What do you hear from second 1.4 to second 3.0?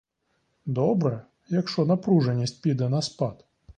якщо напруженість піде